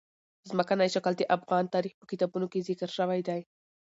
[0.49, 3.41] ځمکنی شکل د افغان تاریخ په کتابونو کې ذکر شوي دي.